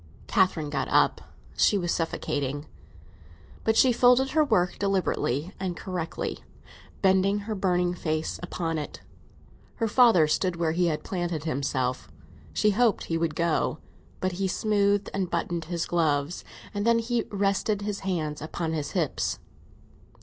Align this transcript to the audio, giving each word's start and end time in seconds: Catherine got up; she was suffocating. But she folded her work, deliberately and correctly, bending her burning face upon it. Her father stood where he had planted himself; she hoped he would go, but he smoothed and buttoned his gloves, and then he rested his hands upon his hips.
Catherine 0.25 0.71
got 0.71 0.87
up; 0.87 1.21
she 1.55 1.77
was 1.77 1.91
suffocating. 1.93 2.65
But 3.63 3.77
she 3.77 3.93
folded 3.93 4.31
her 4.31 4.43
work, 4.43 4.79
deliberately 4.79 5.53
and 5.59 5.77
correctly, 5.77 6.39
bending 7.03 7.41
her 7.41 7.53
burning 7.53 7.93
face 7.93 8.39
upon 8.41 8.79
it. 8.79 9.01
Her 9.75 9.87
father 9.87 10.25
stood 10.25 10.55
where 10.55 10.71
he 10.71 10.87
had 10.87 11.03
planted 11.03 11.43
himself; 11.43 12.09
she 12.51 12.71
hoped 12.71 13.03
he 13.03 13.17
would 13.19 13.35
go, 13.35 13.77
but 14.21 14.31
he 14.31 14.47
smoothed 14.47 15.11
and 15.13 15.29
buttoned 15.29 15.65
his 15.65 15.85
gloves, 15.85 16.43
and 16.73 16.83
then 16.83 16.97
he 16.97 17.25
rested 17.29 17.83
his 17.83 17.99
hands 17.99 18.41
upon 18.41 18.73
his 18.73 18.93
hips. 18.93 19.37